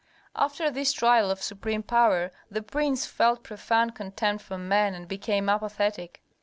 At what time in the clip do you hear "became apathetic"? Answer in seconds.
5.07-6.23